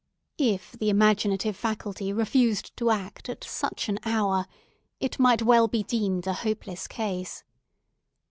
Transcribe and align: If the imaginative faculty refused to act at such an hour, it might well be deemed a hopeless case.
If 0.39 0.71
the 0.71 0.89
imaginative 0.89 1.55
faculty 1.55 2.11
refused 2.11 2.75
to 2.77 2.89
act 2.89 3.29
at 3.29 3.43
such 3.43 3.87
an 3.87 3.99
hour, 4.03 4.47
it 4.99 5.19
might 5.19 5.43
well 5.43 5.67
be 5.67 5.83
deemed 5.83 6.25
a 6.25 6.33
hopeless 6.33 6.87
case. 6.87 7.43